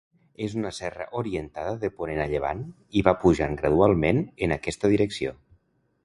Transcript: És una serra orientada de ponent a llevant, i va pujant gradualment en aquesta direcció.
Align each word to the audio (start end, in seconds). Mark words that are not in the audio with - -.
És 0.45 0.53
una 0.59 0.69
serra 0.75 1.05
orientada 1.19 1.73
de 1.83 1.91
ponent 1.99 2.21
a 2.23 2.25
llevant, 2.31 2.63
i 3.01 3.03
va 3.07 3.13
pujant 3.25 3.57
gradualment 3.59 4.23
en 4.47 4.55
aquesta 4.57 4.91
direcció. 4.95 5.35